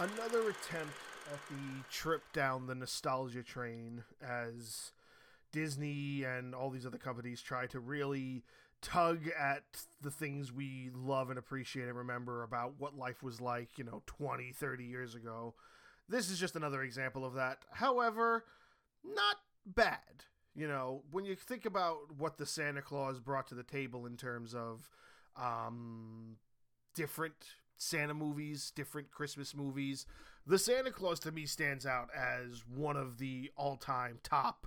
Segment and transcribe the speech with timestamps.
[0.00, 0.94] another attempt
[1.30, 4.92] at the trip down the nostalgia train as
[5.52, 8.42] Disney and all these other companies try to really
[8.80, 9.62] tug at
[10.00, 14.02] the things we love and appreciate and remember about what life was like, you know,
[14.06, 15.54] 20, 30 years ago.
[16.08, 17.58] This is just another example of that.
[17.70, 18.44] However,
[19.04, 20.24] not bad.
[20.54, 24.16] You know, when you think about what the Santa Claus brought to the table in
[24.16, 24.88] terms of
[25.36, 26.36] um,
[26.94, 27.34] different
[27.80, 30.04] Santa movies, different Christmas movies.
[30.46, 34.66] The Santa Claus to me stands out as one of the all-time top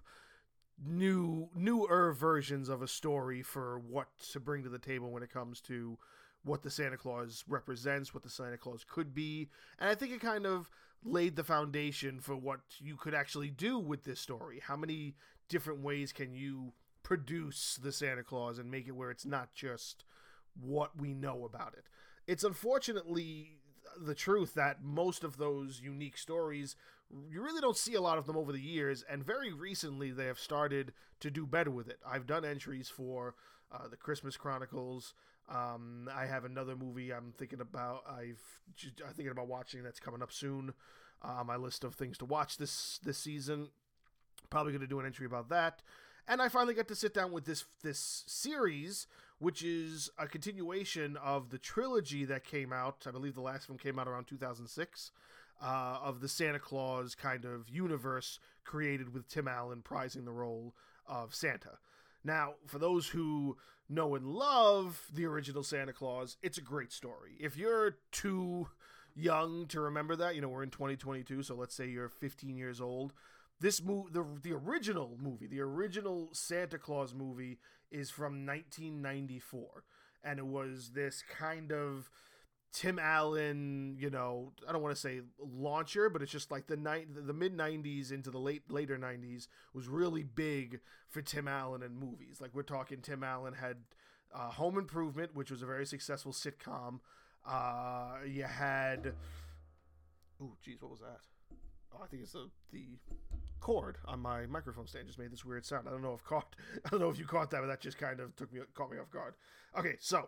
[0.84, 5.31] new newer versions of a story for what to bring to the table when it
[5.31, 5.99] comes to
[6.44, 9.48] what the Santa Claus represents, what the Santa Claus could be.
[9.77, 10.72] And I think it kind of
[11.05, 14.59] laid the foundation for what you could actually do with this story.
[14.66, 15.14] How many
[15.50, 20.03] different ways can you produce the Santa Claus and make it where it's not just
[20.59, 21.86] what we know about it?
[22.27, 23.57] It's unfortunately
[23.99, 26.75] the truth that most of those unique stories
[27.30, 30.25] you really don't see a lot of them over the years and very recently they
[30.25, 31.99] have started to do better with it.
[32.05, 33.35] I've done entries for
[33.71, 35.13] uh, the christmas chronicles.
[35.49, 38.41] Um, i have another movie i'm thinking about i've
[39.05, 40.73] i'm thinking about watching that's coming up soon
[41.23, 43.69] uh, my list of things to watch this this season.
[44.49, 45.81] Probably going to do an entry about that.
[46.27, 49.08] And I finally got to sit down with this this series,
[49.44, 53.03] which is a continuation of the trilogy that came out.
[53.05, 55.11] I believe the last one came out around 2006,
[55.61, 55.66] uh,
[56.02, 60.73] of the Santa Claus kind of universe created with Tim Allen prizing the role
[61.05, 61.77] of Santa.
[62.23, 63.58] Now, for those who
[63.89, 67.31] know and love the original Santa Claus, it's a great story.
[67.38, 68.69] If you're too
[69.14, 72.80] young to remember that, you know, we're in 2022, so let's say you're 15 years
[72.80, 73.11] old
[73.64, 77.58] this movie, the the original movie, the original Santa Claus movie,
[77.94, 79.83] is from 1994,
[80.23, 82.09] and it was this kind of
[82.73, 86.76] Tim Allen, you know, I don't want to say launcher, but it's just like the
[86.76, 91.83] night, the mid '90s into the late later '90s was really big for Tim Allen
[91.83, 92.42] and movies.
[92.42, 93.77] Like we're talking, Tim Allen had
[94.33, 96.99] uh, Home Improvement, which was a very successful sitcom.
[97.48, 99.14] Uh, you had,
[100.42, 101.20] oh, geez, what was that?
[101.93, 102.98] Oh, I think it's the the
[103.63, 105.87] cord on my microphone stand just made this weird sound.
[105.87, 106.53] I don't know if caught.
[106.85, 108.91] I don't know if you caught that, but that just kind of took me caught
[108.91, 109.35] me off guard.
[109.79, 110.27] Okay, so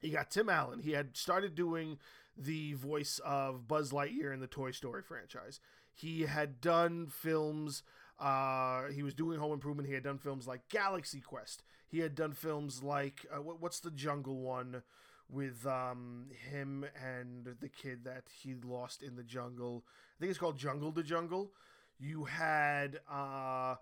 [0.00, 0.78] you got Tim Allen.
[0.78, 1.98] He had started doing
[2.36, 5.58] the voice of Buzz Lightyear in the Toy Story franchise.
[5.92, 7.82] He had done films.
[8.20, 9.88] Uh, he was doing Home Improvement.
[9.88, 11.64] He had done films like Galaxy Quest.
[11.88, 14.82] He had done films like uh, what, what's the Jungle one
[15.28, 19.84] with um, him and the kid that he lost in the jungle.
[19.86, 21.50] I think it's called Jungle to Jungle.
[21.98, 23.76] You had uh,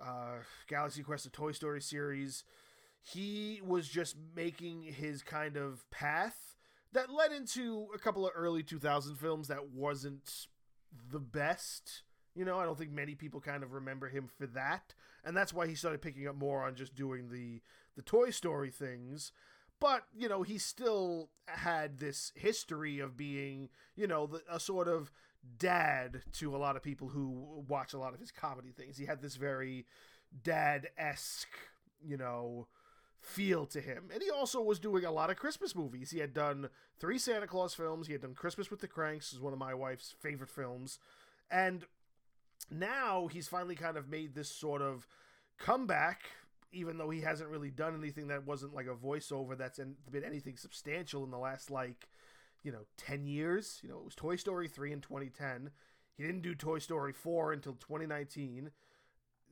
[0.00, 2.44] uh, Galaxy Quest, the Toy Story series.
[3.02, 6.56] He was just making his kind of path
[6.92, 10.46] that led into a couple of early 2000 films that wasn't
[11.10, 12.02] the best.
[12.34, 15.52] You know, I don't think many people kind of remember him for that, and that's
[15.52, 17.60] why he started picking up more on just doing the
[17.94, 19.32] the Toy Story things
[19.82, 24.86] but you know he still had this history of being you know the, a sort
[24.86, 25.10] of
[25.58, 28.96] dad to a lot of people who watch a lot of his comedy things.
[28.96, 29.86] He had this very
[30.44, 31.58] dad-esque
[32.04, 32.66] you know
[33.20, 34.10] feel to him.
[34.12, 36.10] And he also was doing a lot of christmas movies.
[36.10, 38.06] He had done three santa claus films.
[38.06, 40.98] He had done christmas with the cranks is one of my wife's favorite films.
[41.50, 41.84] And
[42.70, 45.06] now he's finally kind of made this sort of
[45.58, 46.22] comeback
[46.72, 49.78] even though he hasn't really done anything that wasn't like a voiceover that's
[50.10, 52.08] been anything substantial in the last like
[52.62, 53.80] you know 10 years.
[53.82, 55.70] You know it was toy story 3 in 2010
[56.16, 58.70] he didn't do toy story 4 until 2019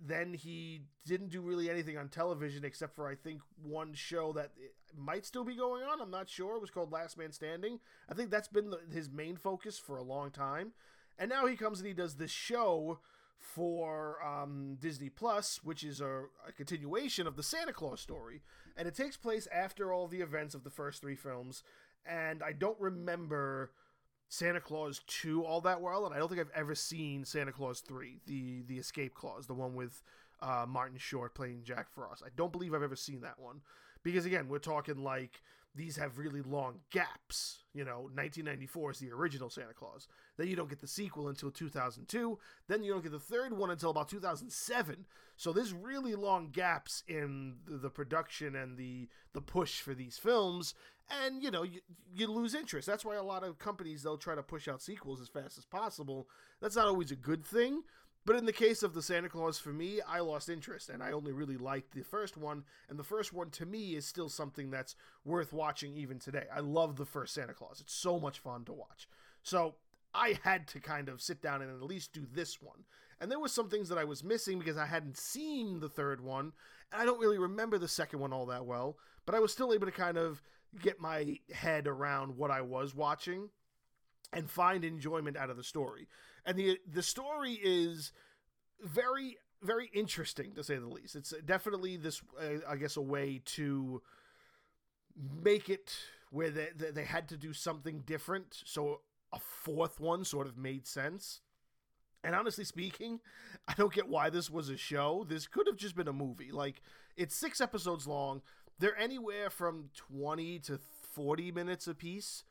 [0.02, 4.52] then he didn't do really anything on television except for i think one show that
[4.96, 6.00] might still be going on.
[6.00, 6.56] I'm not sure.
[6.56, 7.80] It was called last man standing.
[8.08, 10.72] I think that's been the, his main focus for a long time.
[11.18, 12.98] And now he comes and he does this show
[13.38, 18.42] for um, Disney Plus, which is a, a, continuation of the Santa Claus story,
[18.76, 21.62] and it takes place after all the events of the first three films.
[22.06, 23.72] And I don't remember
[24.28, 27.80] Santa Claus two all that well, and I don't think I've ever seen Santa Claus
[27.80, 30.02] three, the the Escape Clause, the one with
[30.40, 32.22] uh, Martin Short playing Jack Frost.
[32.24, 33.60] I don't believe I've ever seen that one
[34.02, 35.42] because again, we're talking like
[35.74, 37.64] these have really long gaps.
[37.74, 40.08] You know, 1994 is the original Santa Claus.
[40.40, 42.38] Then you don't get the sequel until 2002.
[42.66, 45.04] Then you don't get the third one until about 2007.
[45.36, 50.72] So there's really long gaps in the production and the the push for these films,
[51.10, 51.80] and you know you,
[52.14, 52.86] you lose interest.
[52.86, 55.66] That's why a lot of companies they'll try to push out sequels as fast as
[55.66, 56.26] possible.
[56.62, 57.82] That's not always a good thing
[58.26, 61.12] but in the case of the Santa Claus, for me, I lost interest and I
[61.12, 62.64] only really liked the first one.
[62.88, 64.94] And the first one, to me, is still something that's
[65.24, 66.44] worth watching even today.
[66.54, 69.08] I love the first Santa Claus, it's so much fun to watch.
[69.42, 69.76] So
[70.14, 72.84] I had to kind of sit down and at least do this one.
[73.20, 76.22] And there were some things that I was missing because I hadn't seen the third
[76.22, 76.52] one,
[76.90, 78.96] and I don't really remember the second one all that well,
[79.26, 80.42] but I was still able to kind of
[80.80, 83.50] get my head around what I was watching
[84.32, 86.08] and find enjoyment out of the story.
[86.46, 88.12] And the the story is
[88.82, 91.16] very very interesting to say the least.
[91.16, 94.00] It's definitely this uh, I guess a way to
[95.42, 95.94] make it
[96.30, 99.00] where they, they had to do something different so
[99.32, 101.40] a fourth one sort of made sense.
[102.22, 103.20] And honestly speaking,
[103.68, 105.24] I don't get why this was a show.
[105.28, 106.52] This could have just been a movie.
[106.52, 106.82] Like,
[107.16, 108.42] it's six episodes long.
[108.78, 110.78] They're anywhere from 20 to
[111.14, 112.44] 40 minutes a piece.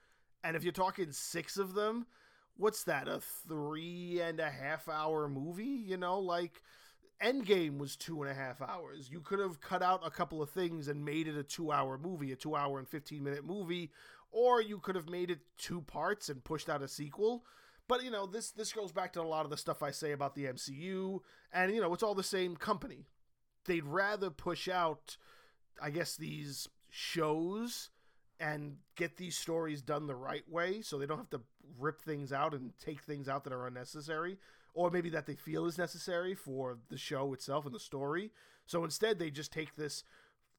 [0.43, 2.07] And if you're talking six of them,
[2.57, 3.07] what's that?
[3.07, 5.63] A three and a half hour movie?
[5.63, 6.61] You know, like
[7.21, 9.09] Endgame was two and a half hours.
[9.11, 11.97] You could have cut out a couple of things and made it a two hour
[11.97, 13.91] movie, a two hour and 15 minute movie,
[14.31, 17.43] or you could have made it two parts and pushed out a sequel.
[17.87, 20.11] But you know, this this goes back to a lot of the stuff I say
[20.11, 21.19] about the MCU,
[21.51, 23.07] and you know, it's all the same company.
[23.65, 25.17] They'd rather push out,
[25.81, 27.89] I guess, these shows
[28.39, 31.41] and get these stories done the right way so they don't have to
[31.77, 34.37] rip things out and take things out that are unnecessary
[34.73, 38.31] or maybe that they feel is necessary for the show itself and the story.
[38.65, 40.03] So instead, they just take this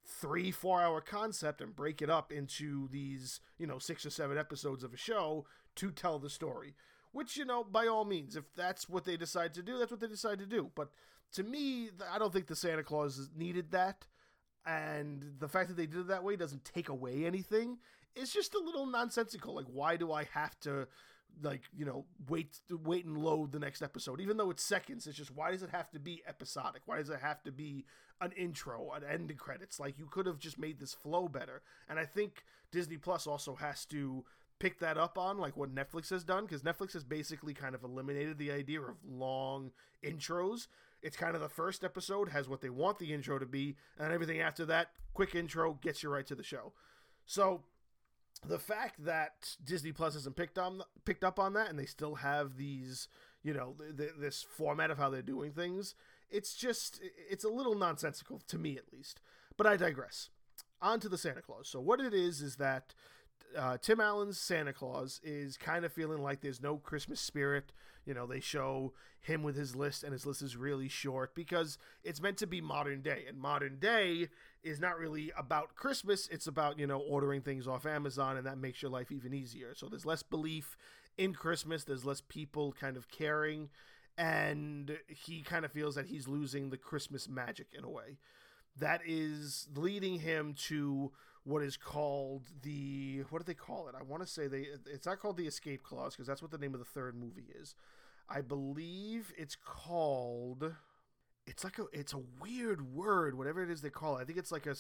[0.07, 4.39] three, four hour concept and break it up into these, you know, six or seven
[4.39, 6.75] episodes of a show to tell the story.
[7.13, 10.01] Which, you know, by all means, if that's what they decide to do, that's what
[10.01, 10.71] they decide to do.
[10.75, 10.91] But
[11.33, 14.07] to me, I don't think the Santa Claus needed that.
[14.67, 17.79] And the fact that they did it that way doesn't take away anything.
[18.15, 19.55] It's just a little nonsensical.
[19.55, 20.87] Like, why do I have to
[21.43, 24.21] like you know wait wait and load the next episode.
[24.21, 26.83] Even though it's seconds it's just why does it have to be episodic?
[26.87, 27.85] Why does it have to be
[28.21, 29.81] an intro an end credits?
[29.81, 31.63] Like you could have just made this flow better.
[31.89, 34.25] And i think disney plus also has to
[34.59, 37.83] pick that up on like what netflix has done because netflix has basically kind of
[37.83, 39.71] eliminated the idea of long
[40.05, 40.67] intros.
[41.03, 44.13] It's kind of the first episode has what they want the intro to be and
[44.13, 46.73] everything after that quick intro gets you right to the show.
[47.27, 47.63] So
[48.47, 52.17] the fact that Disney Plus hasn't picked on picked up on that, and they still
[52.17, 53.09] have these,
[53.43, 55.95] you know, th- th- this format of how they're doing things,
[56.31, 59.21] it's just it's a little nonsensical to me at least.
[59.57, 60.31] But I digress.
[60.83, 61.69] On to the Santa Claus.
[61.69, 62.95] So what it is is that
[63.57, 67.73] uh, Tim Allen's Santa Claus is kind of feeling like there's no Christmas spirit.
[68.07, 71.77] You know, they show him with his list, and his list is really short because
[72.03, 73.25] it's meant to be modern day.
[73.29, 74.29] And modern day
[74.63, 78.59] is not really about Christmas, it's about, you know, ordering things off Amazon, and that
[78.59, 79.75] makes your life even easier.
[79.75, 80.77] So there's less belief
[81.19, 83.69] in Christmas, there's less people kind of caring,
[84.17, 88.19] and he kind of feels that he's losing the Christmas magic in a way.
[88.79, 91.13] That is leading him to
[91.45, 93.95] what is called the what do they call it?
[93.99, 96.59] I want to say they it's not called the escape clause because that's what the
[96.59, 97.75] name of the third movie is.
[98.29, 100.75] I believe it's called
[101.47, 104.23] it's like a it's a weird word whatever it is they call it.
[104.23, 104.77] I think it's like a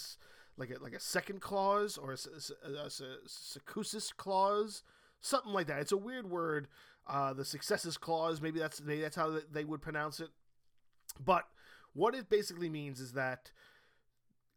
[0.57, 2.17] like a like a second clause or a,
[2.69, 4.83] a, a, a clause
[5.21, 5.81] something like that.
[5.81, 6.69] It's a weird word.
[7.07, 10.29] Uh, the successes clause maybe that's maybe that's how they would pronounce it.
[11.25, 11.47] But
[11.95, 13.51] what it basically means is that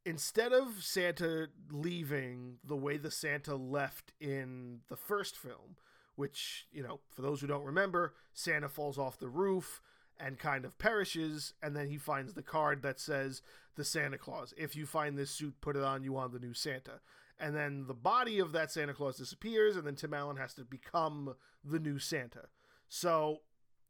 [0.05, 5.77] instead of Santa leaving the way the Santa left in the first film,
[6.15, 9.81] which, you know, for those who don't remember, Santa falls off the roof
[10.19, 13.41] and kind of perishes, and then he finds the card that says
[13.75, 14.53] the Santa Claus.
[14.57, 16.99] If you find this suit, put it on you on the new Santa.
[17.39, 20.63] And then the body of that Santa Claus disappears, and then Tim Allen has to
[20.63, 22.45] become the new Santa.
[22.87, 23.39] So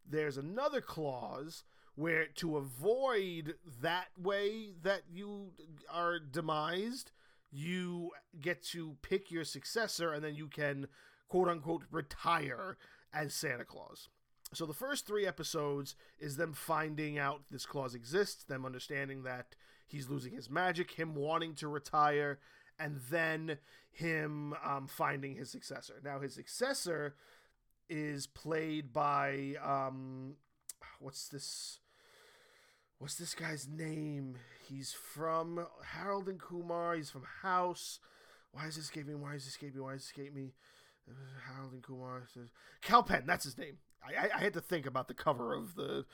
[0.09, 1.63] there's another clause
[1.95, 5.51] where to avoid that way that you
[5.91, 7.11] are demised,
[7.51, 10.87] you get to pick your successor and then you can
[11.27, 12.77] quote unquote retire
[13.13, 14.09] as Santa Claus.
[14.53, 19.55] So the first three episodes is them finding out this clause exists, them understanding that
[19.87, 22.39] he's losing his magic, him wanting to retire,
[22.79, 23.57] and then
[23.91, 26.01] him um, finding his successor.
[26.03, 27.15] Now his successor
[27.89, 30.35] is played by um,
[30.99, 31.79] what's this?
[33.03, 34.35] What's this guy's name?
[34.65, 36.95] He's from Harold and Kumar.
[36.95, 37.99] He's from House.
[38.53, 39.21] Why is this escaping?
[39.21, 39.83] Why is this escaping?
[39.83, 40.53] Why is this escaping me?
[41.51, 42.47] Harold and Kumar says
[42.81, 43.23] Kal Penn.
[43.27, 43.79] That's his name.
[44.01, 46.05] I, I, had to think about the cover of the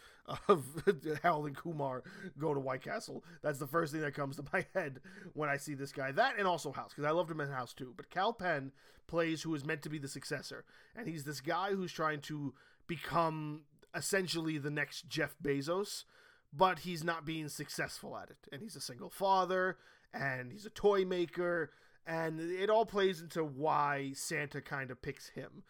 [0.47, 0.65] of
[1.21, 2.01] Harold and Kumar
[2.39, 3.23] go to White Castle.
[3.43, 4.99] That's the first thing that comes to my head
[5.33, 6.11] when I see this guy.
[6.11, 7.93] That and also House because I loved him in House too.
[7.95, 8.71] But Kal Penn
[9.05, 10.65] plays who is meant to be the successor,
[10.95, 12.55] and he's this guy who's trying to
[12.87, 13.61] become
[13.93, 16.05] essentially the next Jeff Bezos
[16.51, 18.37] but he's not being successful at it.
[18.51, 19.77] And he's a single father,
[20.13, 21.71] and he's a toy maker,
[22.05, 25.63] and it all plays into why Santa kind of picks him.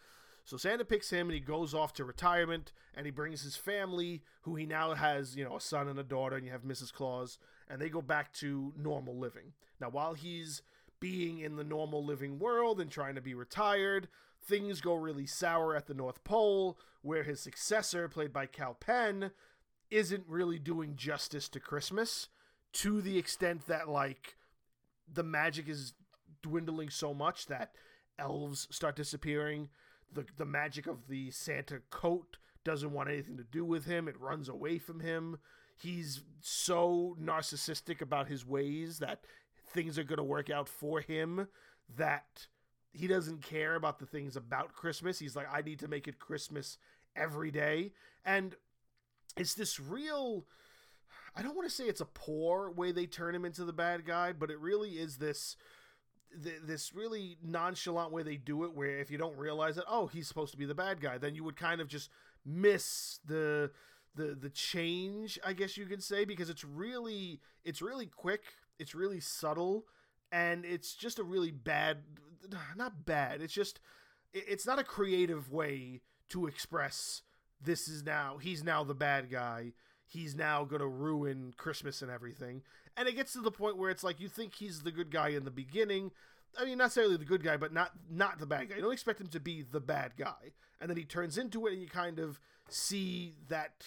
[0.45, 4.23] So Santa picks him and he goes off to retirement and he brings his family,
[4.41, 6.91] who he now has, you know, a son and a daughter, and you have Mrs.
[6.91, 7.37] Claus,
[7.69, 9.53] and they go back to normal living.
[9.79, 10.63] Now, while he's
[10.99, 14.07] being in the normal living world and trying to be retired,
[14.43, 19.31] things go really sour at the North Pole, where his successor, played by Kal Penn,
[19.91, 22.27] isn't really doing justice to Christmas
[22.73, 24.35] to the extent that, like,
[25.11, 25.93] the magic is
[26.41, 27.71] dwindling so much that
[28.17, 29.69] elves start disappearing.
[30.13, 34.19] The, the magic of the Santa coat doesn't want anything to do with him, it
[34.19, 35.39] runs away from him.
[35.81, 39.23] He's so narcissistic about his ways that
[39.73, 41.47] things are going to work out for him
[41.97, 42.47] that
[42.91, 45.19] he doesn't care about the things about Christmas.
[45.19, 46.77] He's like, I need to make it Christmas
[47.15, 47.93] every day.
[48.25, 48.55] And
[49.39, 50.45] it's this real.
[51.35, 54.05] I don't want to say it's a poor way they turn him into the bad
[54.05, 55.55] guy, but it really is this
[56.31, 60.27] this really nonchalant way they do it where if you don't realize that oh he's
[60.27, 62.11] supposed to be the bad guy then you would kind of just
[62.45, 63.71] miss the
[64.13, 68.43] the the change i guess you could say because it's really it's really quick
[68.77, 69.85] it's really subtle
[70.31, 71.97] and it's just a really bad
[72.75, 73.41] not bad.
[73.41, 73.79] It's just
[74.33, 77.23] it's not a creative way to express
[77.61, 79.73] this is now he's now the bad guy.
[80.05, 82.63] He's now going to ruin Christmas and everything.
[82.97, 85.29] And it gets to the point where it's like you think he's the good guy
[85.29, 86.11] in the beginning.
[86.57, 88.75] I mean, not necessarily the good guy, but not not the bad guy.
[88.77, 91.73] You don't expect him to be the bad guy, and then he turns into it,
[91.73, 93.85] and you kind of see that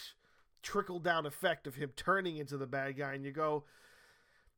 [0.62, 3.64] trickle down effect of him turning into the bad guy, and you go,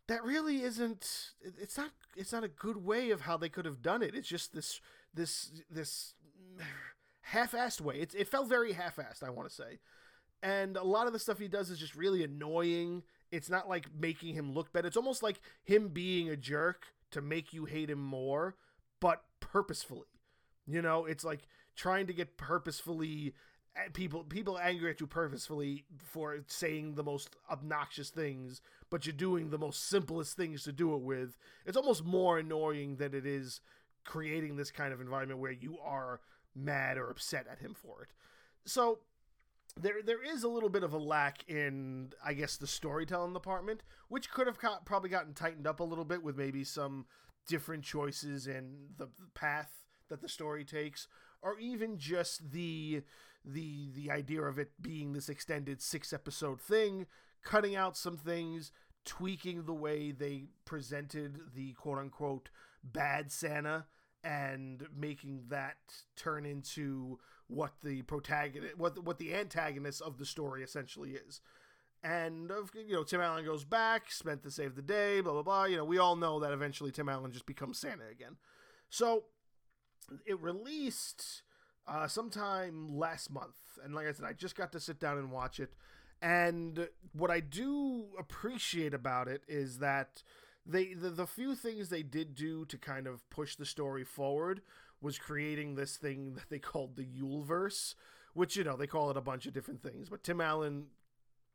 [0.07, 3.83] that really isn't it's not it's not a good way of how they could have
[3.83, 4.81] done it it's just this
[5.13, 6.15] this this
[7.25, 7.97] half-assed way.
[7.97, 9.79] It, it felt very half-assed i want to say.
[10.43, 13.03] And a lot of the stuff he does is just really annoying.
[13.33, 17.21] It's not like making him look better it's almost like him being a jerk to
[17.21, 18.57] make you hate him more
[19.01, 20.09] but purposefully.
[20.67, 23.35] You know it's like trying to get purposefully
[23.77, 29.13] eh, people people angry at you purposefully for saying the most obnoxious things but you're
[29.13, 31.37] doing the most simplest things to do it with.
[31.65, 33.61] It's almost more annoying than it is
[34.05, 36.21] creating this kind of environment where you are
[36.55, 38.11] mad or upset at him for it.
[38.65, 39.01] So
[39.81, 43.83] there there is a little bit of a lack in I guess the storytelling department,
[44.09, 47.07] which could have got, probably gotten tightened up a little bit with maybe some
[47.47, 49.71] different choices in the path
[50.09, 51.09] that the story takes,
[51.43, 53.03] or even just the
[53.45, 57.07] the the idea of it being this extended six episode thing,
[57.43, 58.71] cutting out some things,
[59.05, 62.49] tweaking the way they presented the quote unquote
[62.83, 63.87] bad Santa
[64.25, 65.77] and making that
[66.17, 71.41] turn into what the protagonist what what the antagonist of the story essentially is.
[72.03, 75.65] And you know, Tim Allen goes back, spent to save the day, blah blah blah.
[75.65, 78.37] You know, we all know that eventually Tim Allen just becomes Santa again.
[78.91, 79.25] So
[80.27, 81.43] it released
[81.87, 85.31] uh, sometime last month, and like I said, I just got to sit down and
[85.31, 85.75] watch it.
[86.23, 90.23] And what I do appreciate about it is that
[90.67, 94.63] they the, the few things they did do to kind of push the story forward
[95.01, 97.95] was creating this thing that they called the Yuleverse,
[98.33, 100.87] which you know they call it a bunch of different things, but Tim Allen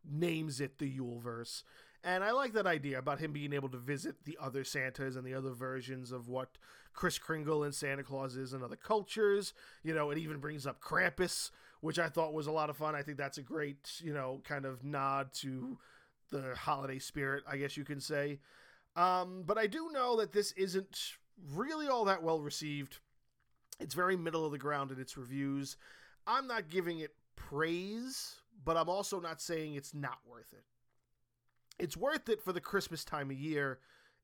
[0.09, 1.63] names it the Yuleverse.
[2.03, 5.25] And I like that idea about him being able to visit the other Santas and
[5.25, 6.57] the other versions of what
[6.93, 9.53] Kris Kringle and Santa Claus is in other cultures.
[9.83, 11.51] You know, it even brings up Krampus,
[11.81, 12.95] which I thought was a lot of fun.
[12.95, 15.77] I think that's a great, you know, kind of nod to
[16.31, 18.39] the holiday spirit, I guess you can say.
[18.99, 21.13] Um, but I do know that this isn't
[21.53, 22.97] really all that well received.
[23.79, 25.77] It's very middle of the ground in its reviews.
[26.27, 30.65] I'm not giving it praise, but I'm also not saying it's not worth it
[31.79, 33.79] it's worth it for the Christmas time of year.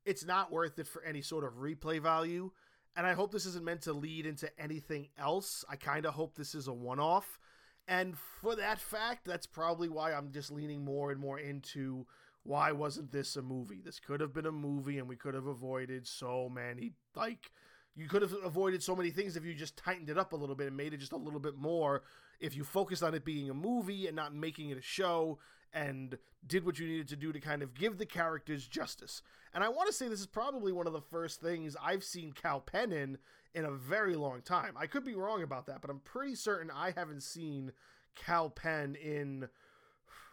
[0.05, 2.51] It's not worth it for any sort of replay value.
[2.95, 5.65] And I hope this isn't meant to lead into anything else.
[5.69, 7.39] I kind of hope this is a one off.
[7.87, 12.05] And for that fact, that's probably why I'm just leaning more and more into
[12.45, 13.81] why wasn't this a movie?
[13.83, 17.51] This could have been a movie and we could have avoided so many, like,
[17.95, 20.55] you could have avoided so many things if you just tightened it up a little
[20.55, 22.03] bit and made it just a little bit more.
[22.39, 25.39] If you focused on it being a movie and not making it a show
[25.73, 29.23] and did what you needed to do to kind of give the characters justice.
[29.53, 32.31] And I want to say this is probably one of the first things I've seen
[32.31, 33.17] Kal Penn in
[33.55, 34.75] in a very long time.
[34.77, 37.71] I could be wrong about that, but I'm pretty certain I haven't seen
[38.13, 39.47] Kal Penn in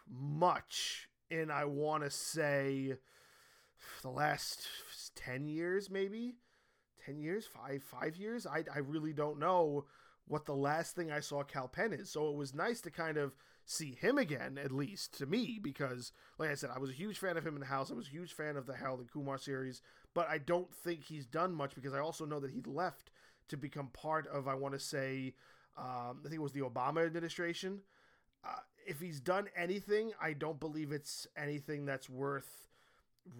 [0.07, 2.93] much in I want to say
[4.01, 4.67] the last
[5.15, 6.35] 10 years maybe
[7.05, 9.85] 10 years 5 5 years I I really don't know
[10.25, 13.17] what the last thing I saw Kal Penn is so it was nice to kind
[13.17, 13.33] of
[13.65, 17.17] see him again, at least to me, because, like I said, I was a huge
[17.17, 17.91] fan of him in the house.
[17.91, 19.81] I was a huge fan of the Harold and Kumar series,
[20.13, 23.11] but I don't think he's done much because I also know that he left
[23.49, 25.35] to become part of, I want to say,
[25.77, 27.81] Um, I think it was the Obama administration.
[28.45, 32.67] Uh, if he's done anything, I don't believe it's anything that's worth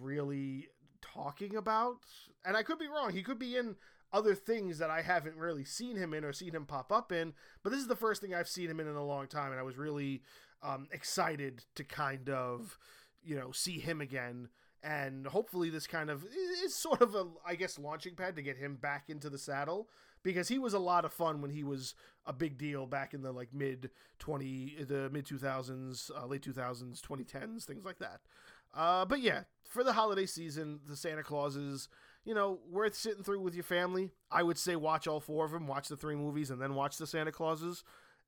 [0.00, 0.68] really
[1.00, 1.98] talking about.
[2.44, 3.12] And I could be wrong.
[3.12, 3.76] He could be in
[4.12, 7.34] other things that I haven't really seen him in or seen him pop up in.
[7.62, 9.60] But this is the first thing I've seen him in in a long time, and
[9.60, 10.22] I was really
[10.62, 12.78] um, excited to kind of,
[13.22, 14.48] you know, see him again.
[14.82, 16.24] And hopefully, this kind of
[16.62, 19.88] is sort of a, I guess, launching pad to get him back into the saddle
[20.24, 21.94] because he was a lot of fun when he was
[22.26, 27.00] a big deal back in the like mid 20 the mid 2000s uh, late 2000s
[27.00, 28.20] 2010s things like that.
[28.74, 31.88] Uh, but yeah for the holiday season the santa clauses
[32.24, 34.10] you know worth sitting through with your family.
[34.32, 36.96] I would say watch all four of them watch the three movies and then watch
[36.96, 37.84] the santa clauses.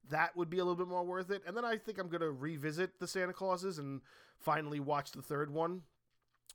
[0.08, 1.42] That would be a little bit more worth it.
[1.46, 4.02] And then i think i'm going to revisit the santa clauses and
[4.38, 5.80] finally watch the third one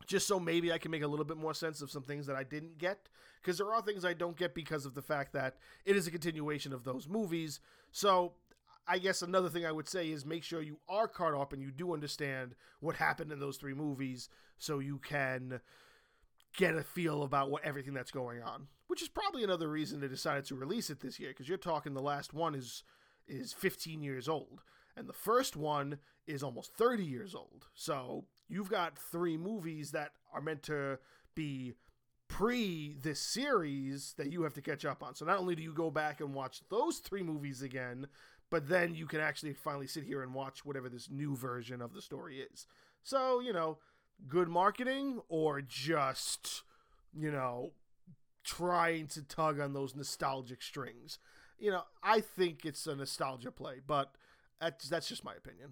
[0.08, 2.36] just so maybe I can make a little bit more sense of some things that
[2.36, 3.10] I didn't get.
[3.41, 6.12] Because there are things I don't get because of the fact that it is a
[6.12, 7.60] continuation of those movies.
[7.91, 8.34] So
[8.88, 11.62] I guess another thing I would say is make sure you are caught up and
[11.62, 15.60] you do understand what happened in those three movies so you can
[16.55, 18.67] get a feel about what everything that's going on.
[18.88, 21.93] Which is probably another reason they decided to release it this year because you're talking
[21.93, 22.84] the last one is
[23.27, 24.62] is 15 years old
[24.95, 27.67] and the first one is almost 30 years old.
[27.74, 31.00] So you've got three movies that are meant to
[31.36, 31.74] be
[32.27, 35.15] pre this series that you have to catch up on.
[35.15, 38.07] So not only do you go back and watch those three movies again,
[38.50, 41.93] but then you can actually finally sit here and watch whatever this new version of
[41.93, 42.67] the story is.
[43.03, 43.79] So, you know,
[44.27, 46.63] good marketing or just,
[47.17, 47.71] you know,
[48.43, 51.19] trying to tug on those nostalgic strings.
[51.60, 54.15] You know, I think it's a nostalgia play, but
[54.62, 55.72] that's that's just my opinion.